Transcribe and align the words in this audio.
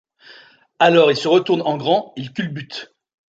Alors 0.79 1.11
ils 1.11 1.15
se 1.15 1.27
retournent 1.27 1.61
en 1.61 1.77
grand, 1.77 2.13
ils 2.15 2.33
culbutent. 2.33 2.95